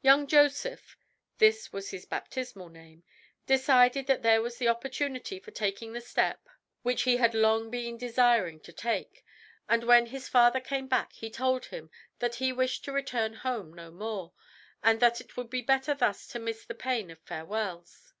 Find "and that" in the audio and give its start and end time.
14.84-15.20